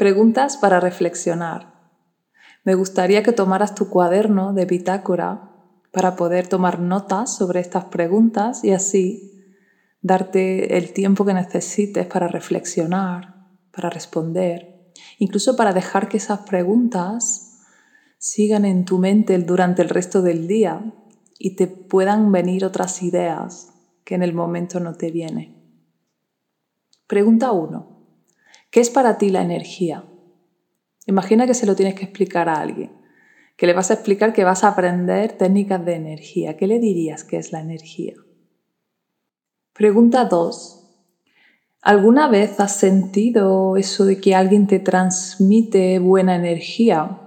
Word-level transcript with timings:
Preguntas 0.00 0.56
para 0.56 0.80
reflexionar. 0.80 1.74
Me 2.64 2.74
gustaría 2.74 3.22
que 3.22 3.32
tomaras 3.32 3.74
tu 3.74 3.90
cuaderno 3.90 4.54
de 4.54 4.64
bitácora 4.64 5.50
para 5.92 6.16
poder 6.16 6.46
tomar 6.48 6.80
notas 6.80 7.36
sobre 7.36 7.60
estas 7.60 7.84
preguntas 7.84 8.64
y 8.64 8.72
así 8.72 9.44
darte 10.00 10.78
el 10.78 10.94
tiempo 10.94 11.26
que 11.26 11.34
necesites 11.34 12.06
para 12.06 12.28
reflexionar, 12.28 13.50
para 13.72 13.90
responder, 13.90 14.90
incluso 15.18 15.54
para 15.54 15.74
dejar 15.74 16.08
que 16.08 16.16
esas 16.16 16.38
preguntas 16.48 17.58
sigan 18.16 18.64
en 18.64 18.86
tu 18.86 18.96
mente 18.96 19.36
durante 19.36 19.82
el 19.82 19.90
resto 19.90 20.22
del 20.22 20.48
día 20.48 20.94
y 21.38 21.56
te 21.56 21.66
puedan 21.66 22.32
venir 22.32 22.64
otras 22.64 23.02
ideas 23.02 23.74
que 24.04 24.14
en 24.14 24.22
el 24.22 24.32
momento 24.32 24.80
no 24.80 24.94
te 24.94 25.10
vienen. 25.10 25.62
Pregunta 27.06 27.52
1. 27.52 27.89
¿Qué 28.70 28.78
es 28.78 28.88
para 28.88 29.18
ti 29.18 29.30
la 29.30 29.42
energía? 29.42 30.04
Imagina 31.06 31.46
que 31.46 31.54
se 31.54 31.66
lo 31.66 31.74
tienes 31.74 31.96
que 31.96 32.04
explicar 32.04 32.48
a 32.48 32.60
alguien, 32.60 32.92
que 33.56 33.66
le 33.66 33.72
vas 33.72 33.90
a 33.90 33.94
explicar 33.94 34.32
que 34.32 34.44
vas 34.44 34.62
a 34.62 34.68
aprender 34.68 35.32
técnicas 35.32 35.84
de 35.84 35.94
energía. 35.96 36.56
¿Qué 36.56 36.68
le 36.68 36.78
dirías 36.78 37.24
que 37.24 37.36
es 37.36 37.50
la 37.50 37.60
energía? 37.60 38.14
Pregunta 39.72 40.24
2. 40.24 40.76
¿Alguna 41.82 42.28
vez 42.28 42.60
has 42.60 42.76
sentido 42.76 43.76
eso 43.76 44.04
de 44.04 44.20
que 44.20 44.36
alguien 44.36 44.68
te 44.68 44.78
transmite 44.78 45.98
buena 45.98 46.36
energía 46.36 47.18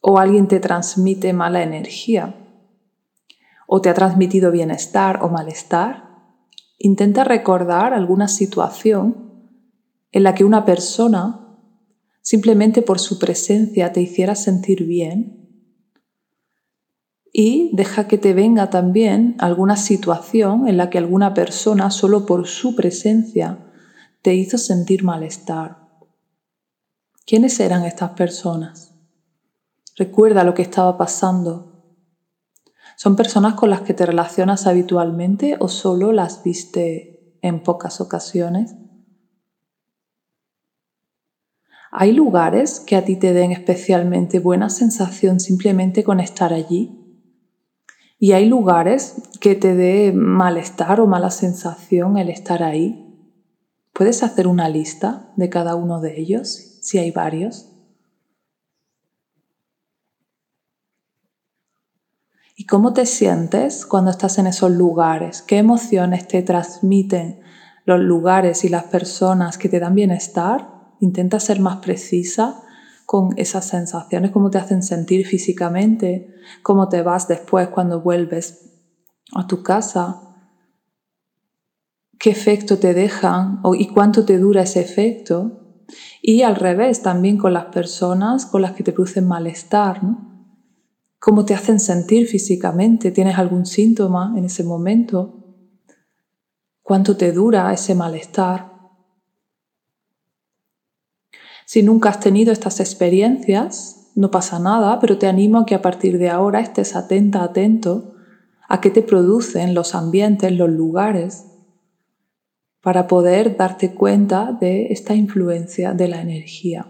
o 0.00 0.18
alguien 0.18 0.48
te 0.48 0.58
transmite 0.58 1.32
mala 1.32 1.62
energía? 1.62 2.34
¿O 3.68 3.80
te 3.80 3.88
ha 3.88 3.94
transmitido 3.94 4.50
bienestar 4.50 5.22
o 5.22 5.28
malestar? 5.28 6.08
Intenta 6.78 7.22
recordar 7.22 7.92
alguna 7.92 8.26
situación 8.26 9.27
en 10.12 10.22
la 10.22 10.34
que 10.34 10.44
una 10.44 10.64
persona, 10.64 11.56
simplemente 12.22 12.82
por 12.82 12.98
su 12.98 13.18
presencia, 13.18 13.92
te 13.92 14.00
hiciera 14.00 14.34
sentir 14.34 14.84
bien. 14.84 15.34
Y 17.32 17.70
deja 17.74 18.08
que 18.08 18.18
te 18.18 18.32
venga 18.32 18.70
también 18.70 19.36
alguna 19.38 19.76
situación 19.76 20.66
en 20.66 20.76
la 20.76 20.90
que 20.90 20.98
alguna 20.98 21.34
persona, 21.34 21.90
solo 21.90 22.26
por 22.26 22.46
su 22.46 22.74
presencia, 22.74 23.58
te 24.22 24.34
hizo 24.34 24.58
sentir 24.58 25.04
malestar. 25.04 25.88
¿Quiénes 27.26 27.60
eran 27.60 27.84
estas 27.84 28.10
personas? 28.12 28.94
Recuerda 29.96 30.44
lo 30.44 30.54
que 30.54 30.62
estaba 30.62 30.96
pasando. 30.96 31.82
¿Son 32.96 33.14
personas 33.14 33.54
con 33.54 33.70
las 33.70 33.82
que 33.82 33.94
te 33.94 34.06
relacionas 34.06 34.66
habitualmente 34.66 35.56
o 35.60 35.68
solo 35.68 36.12
las 36.12 36.42
viste 36.42 37.36
en 37.42 37.62
pocas 37.62 38.00
ocasiones? 38.00 38.74
¿Hay 41.90 42.12
lugares 42.12 42.80
que 42.80 42.96
a 42.96 43.04
ti 43.04 43.16
te 43.16 43.32
den 43.32 43.50
especialmente 43.50 44.40
buena 44.40 44.68
sensación 44.68 45.40
simplemente 45.40 46.04
con 46.04 46.20
estar 46.20 46.52
allí? 46.52 46.94
¿Y 48.18 48.32
hay 48.32 48.46
lugares 48.46 49.14
que 49.40 49.54
te 49.54 49.74
dé 49.74 50.12
malestar 50.12 51.00
o 51.00 51.06
mala 51.06 51.30
sensación 51.30 52.18
el 52.18 52.28
estar 52.28 52.62
ahí? 52.62 53.04
¿Puedes 53.94 54.22
hacer 54.22 54.46
una 54.46 54.68
lista 54.68 55.32
de 55.36 55.48
cada 55.48 55.76
uno 55.76 56.00
de 56.00 56.20
ellos, 56.20 56.78
si 56.82 56.98
hay 56.98 57.10
varios? 57.10 57.72
¿Y 62.54 62.66
cómo 62.66 62.92
te 62.92 63.06
sientes 63.06 63.86
cuando 63.86 64.10
estás 64.10 64.36
en 64.38 64.48
esos 64.48 64.72
lugares? 64.72 65.42
¿Qué 65.42 65.58
emociones 65.58 66.28
te 66.28 66.42
transmiten 66.42 67.40
los 67.86 68.00
lugares 68.00 68.64
y 68.64 68.68
las 68.68 68.84
personas 68.84 69.56
que 69.56 69.68
te 69.68 69.80
dan 69.80 69.94
bienestar 69.94 70.77
Intenta 71.00 71.40
ser 71.40 71.60
más 71.60 71.78
precisa 71.78 72.62
con 73.06 73.30
esas 73.38 73.66
sensaciones, 73.66 74.32
cómo 74.32 74.50
te 74.50 74.58
hacen 74.58 74.82
sentir 74.82 75.26
físicamente, 75.26 76.34
cómo 76.62 76.88
te 76.88 77.02
vas 77.02 77.26
después 77.26 77.68
cuando 77.68 78.02
vuelves 78.02 78.70
a 79.34 79.46
tu 79.46 79.62
casa, 79.62 80.28
qué 82.18 82.30
efecto 82.30 82.78
te 82.78 82.94
dejan 82.94 83.62
y 83.78 83.88
cuánto 83.88 84.24
te 84.24 84.38
dura 84.38 84.62
ese 84.62 84.80
efecto. 84.80 85.84
Y 86.20 86.42
al 86.42 86.56
revés, 86.56 87.00
también 87.00 87.38
con 87.38 87.54
las 87.54 87.66
personas 87.66 88.44
con 88.44 88.60
las 88.60 88.72
que 88.72 88.82
te 88.82 88.92
producen 88.92 89.26
malestar, 89.26 90.00
cómo 91.18 91.44
te 91.44 91.54
hacen 91.54 91.80
sentir 91.80 92.26
físicamente, 92.26 93.10
tienes 93.10 93.38
algún 93.38 93.64
síntoma 93.64 94.34
en 94.36 94.44
ese 94.44 94.64
momento, 94.64 95.44
cuánto 96.82 97.16
te 97.16 97.32
dura 97.32 97.72
ese 97.72 97.94
malestar. 97.94 98.77
Si 101.68 101.82
nunca 101.82 102.08
has 102.08 102.18
tenido 102.18 102.50
estas 102.50 102.80
experiencias, 102.80 104.10
no 104.14 104.30
pasa 104.30 104.58
nada, 104.58 104.98
pero 105.00 105.18
te 105.18 105.26
animo 105.26 105.58
a 105.58 105.66
que 105.66 105.74
a 105.74 105.82
partir 105.82 106.16
de 106.16 106.30
ahora 106.30 106.60
estés 106.60 106.96
atenta, 106.96 107.42
atento 107.42 108.14
a 108.70 108.80
qué 108.80 108.88
te 108.88 109.02
producen 109.02 109.74
los 109.74 109.94
ambientes, 109.94 110.50
los 110.50 110.70
lugares, 110.70 111.44
para 112.80 113.06
poder 113.06 113.58
darte 113.58 113.94
cuenta 113.94 114.56
de 114.58 114.86
esta 114.86 115.14
influencia 115.14 115.92
de 115.92 116.08
la 116.08 116.22
energía. 116.22 116.86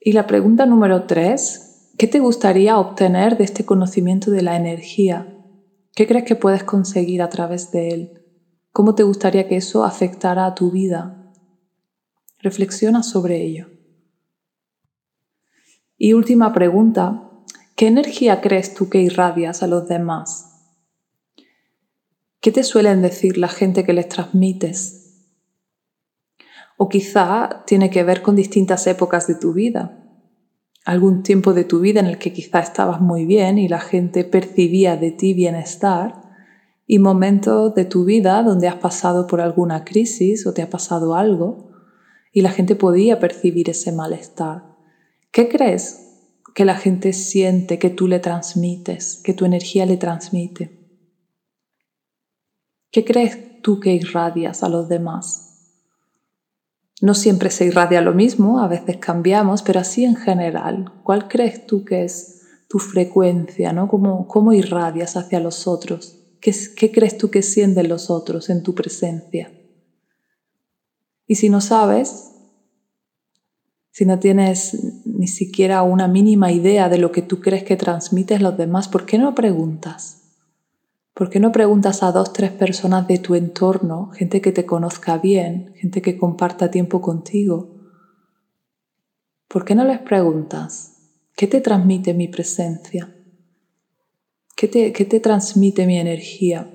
Y 0.00 0.12
la 0.12 0.26
pregunta 0.26 0.64
número 0.64 1.04
tres, 1.04 1.92
¿qué 1.98 2.06
te 2.06 2.18
gustaría 2.18 2.78
obtener 2.78 3.36
de 3.36 3.44
este 3.44 3.66
conocimiento 3.66 4.30
de 4.30 4.40
la 4.40 4.56
energía? 4.56 5.36
¿Qué 5.94 6.06
crees 6.06 6.24
que 6.24 6.34
puedes 6.34 6.64
conseguir 6.64 7.20
a 7.20 7.28
través 7.28 7.70
de 7.72 7.88
él? 7.90 8.19
¿Cómo 8.72 8.94
te 8.94 9.02
gustaría 9.02 9.48
que 9.48 9.56
eso 9.56 9.84
afectara 9.84 10.46
a 10.46 10.54
tu 10.54 10.70
vida? 10.70 11.32
Reflexiona 12.38 13.02
sobre 13.02 13.42
ello. 13.42 13.68
Y 15.98 16.12
última 16.12 16.52
pregunta, 16.52 17.30
¿qué 17.74 17.88
energía 17.88 18.40
crees 18.40 18.74
tú 18.74 18.88
que 18.88 19.02
irradias 19.02 19.64
a 19.64 19.66
los 19.66 19.88
demás? 19.88 20.46
¿Qué 22.40 22.52
te 22.52 22.62
suelen 22.62 23.02
decir 23.02 23.38
la 23.38 23.48
gente 23.48 23.84
que 23.84 23.92
les 23.92 24.08
transmites? 24.08 25.26
O 26.78 26.88
quizá 26.88 27.64
tiene 27.66 27.90
que 27.90 28.04
ver 28.04 28.22
con 28.22 28.36
distintas 28.36 28.86
épocas 28.86 29.26
de 29.26 29.34
tu 29.34 29.52
vida. 29.52 29.98
Algún 30.84 31.24
tiempo 31.24 31.52
de 31.52 31.64
tu 31.64 31.80
vida 31.80 32.00
en 32.00 32.06
el 32.06 32.18
que 32.18 32.32
quizá 32.32 32.60
estabas 32.60 33.00
muy 33.00 33.26
bien 33.26 33.58
y 33.58 33.68
la 33.68 33.80
gente 33.80 34.24
percibía 34.24 34.96
de 34.96 35.10
ti 35.10 35.34
bienestar 35.34 36.29
y 36.92 36.98
momentos 36.98 37.72
de 37.76 37.84
tu 37.84 38.04
vida 38.04 38.42
donde 38.42 38.66
has 38.66 38.74
pasado 38.74 39.28
por 39.28 39.40
alguna 39.40 39.84
crisis 39.84 40.44
o 40.44 40.52
te 40.52 40.60
ha 40.60 40.68
pasado 40.68 41.14
algo 41.14 41.70
y 42.32 42.40
la 42.40 42.50
gente 42.50 42.74
podía 42.74 43.20
percibir 43.20 43.70
ese 43.70 43.92
malestar. 43.92 44.74
¿Qué 45.30 45.48
crees 45.48 46.18
que 46.52 46.64
la 46.64 46.74
gente 46.74 47.12
siente 47.12 47.78
que 47.78 47.90
tú 47.90 48.08
le 48.08 48.18
transmites, 48.18 49.20
que 49.22 49.34
tu 49.34 49.44
energía 49.44 49.86
le 49.86 49.98
transmite? 49.98 50.80
¿Qué 52.90 53.04
crees 53.04 53.62
tú 53.62 53.78
que 53.78 53.94
irradias 53.94 54.64
a 54.64 54.68
los 54.68 54.88
demás? 54.88 55.76
No 57.00 57.14
siempre 57.14 57.50
se 57.50 57.66
irradia 57.66 58.00
lo 58.00 58.14
mismo, 58.14 58.58
a 58.58 58.66
veces 58.66 58.96
cambiamos, 58.96 59.62
pero 59.62 59.78
así 59.78 60.04
en 60.04 60.16
general, 60.16 60.92
¿cuál 61.04 61.28
crees 61.28 61.68
tú 61.68 61.84
que 61.84 62.02
es 62.02 62.40
tu 62.68 62.80
frecuencia, 62.80 63.72
¿no? 63.72 63.86
¿Cómo, 63.86 64.26
cómo 64.26 64.52
irradias 64.52 65.16
hacia 65.16 65.38
los 65.38 65.68
otros? 65.68 66.19
¿Qué, 66.40 66.90
crees 66.92 67.18
tú 67.18 67.30
que 67.30 67.42
sienten 67.42 67.88
los 67.88 68.10
otros 68.10 68.48
en 68.48 68.62
tu 68.62 68.74
presencia? 68.74 69.52
Y 71.26 71.34
si 71.34 71.50
no 71.50 71.60
sabes, 71.60 72.32
si 73.90 74.06
no 74.06 74.18
tienes 74.18 75.04
ni 75.04 75.28
siquiera 75.28 75.82
una 75.82 76.08
mínima 76.08 76.50
idea 76.50 76.88
de 76.88 76.98
lo 76.98 77.12
que 77.12 77.22
tú 77.22 77.40
crees 77.40 77.64
que 77.64 77.76
transmites 77.76 78.40
los 78.40 78.56
demás, 78.56 78.88
¿por 78.88 79.04
qué 79.04 79.18
no 79.18 79.34
preguntas? 79.34 80.16
¿Por 81.12 81.28
qué 81.28 81.40
no 81.40 81.52
preguntas 81.52 82.02
a 82.02 82.12
dos, 82.12 82.32
tres 82.32 82.52
personas 82.52 83.06
de 83.06 83.18
tu 83.18 83.34
entorno, 83.34 84.10
gente 84.14 84.40
que 84.40 84.52
te 84.52 84.64
conozca 84.64 85.18
bien, 85.18 85.74
gente 85.76 86.00
que 86.00 86.16
comparta 86.16 86.70
tiempo 86.70 87.02
contigo? 87.02 87.76
¿Por 89.46 89.66
qué 89.66 89.74
no 89.74 89.84
les 89.84 89.98
preguntas? 89.98 91.10
¿Qué 91.36 91.46
te 91.46 91.60
transmite 91.60 92.14
mi 92.14 92.28
presencia? 92.28 93.14
¿Qué 94.60 94.68
te, 94.68 95.20
transmite 95.20 95.86
mi 95.86 95.96
energía? 95.96 96.70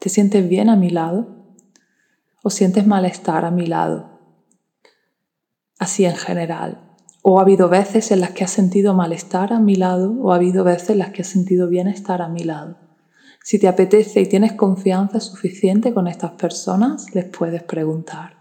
¿Te 0.00 0.08
sientes 0.08 0.48
bien 0.48 0.68
a 0.68 0.74
mi 0.74 0.90
lado? 0.90 1.54
¿O 2.42 2.50
sientes 2.50 2.88
malestar 2.88 3.44
a 3.44 3.52
mi 3.52 3.68
lado? 3.68 4.18
Así 5.78 6.04
en 6.06 6.16
general. 6.16 6.96
¿O 7.22 7.38
ha 7.38 7.42
habido 7.42 7.68
veces 7.68 8.10
en 8.10 8.18
las 8.18 8.32
que 8.32 8.42
has 8.42 8.50
sentido 8.50 8.94
malestar 8.94 9.52
a 9.52 9.60
mi 9.60 9.76
lado? 9.76 10.12
¿O 10.20 10.32
ha 10.32 10.36
habido 10.36 10.64
veces 10.64 10.90
en 10.90 10.98
las 10.98 11.10
que 11.10 11.22
has 11.22 11.28
sentido 11.28 11.68
bienestar 11.68 12.20
a 12.20 12.28
mi 12.28 12.42
lado? 12.42 12.78
Si 13.44 13.60
te 13.60 13.68
apetece 13.68 14.20
y 14.20 14.26
tienes 14.26 14.54
confianza 14.54 15.20
suficiente 15.20 15.94
con 15.94 16.08
estas 16.08 16.32
personas, 16.32 17.14
les 17.14 17.26
puedes 17.26 17.62
preguntar. 17.62 18.38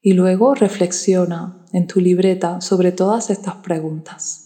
Y 0.00 0.14
luego 0.14 0.54
reflexiona 0.54 1.66
en 1.74 1.86
tu 1.86 2.00
libreta 2.00 2.62
sobre 2.62 2.92
todas 2.92 3.28
estas 3.28 3.56
preguntas. 3.56 4.45